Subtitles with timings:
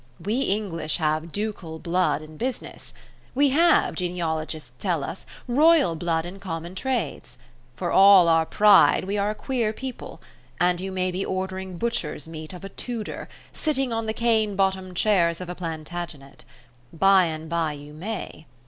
[0.19, 2.91] We English have ducal blood in business:
[3.35, 7.37] we have, genealogists tell us, royal blood in common trades.
[7.75, 10.19] For all our pride we are a queer people;
[10.59, 14.95] and you may be ordering butcher's meat of a Tudor, sitting on the cane bottom
[14.95, 16.45] chairs of a Plantagenet.
[16.91, 18.47] By and by you may